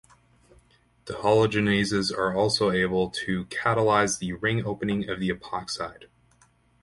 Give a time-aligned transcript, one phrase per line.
[1.05, 6.07] Dehalogenases are also able to catalyze the ring-opening of the epoxide.